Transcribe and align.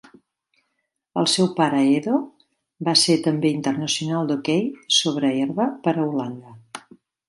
El 1.21 1.29
seu 1.33 1.49
pare 1.59 1.83
Edo 1.99 2.15
va 2.89 2.97
ser 3.03 3.19
també 3.29 3.55
internacional 3.59 4.35
d'hoquei 4.35 4.69
sobre 5.03 5.35
herba 5.47 5.73
per 5.87 5.99
a 5.99 6.13
Holanda. 6.13 6.95